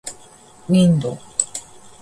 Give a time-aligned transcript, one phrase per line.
[0.71, 1.19] window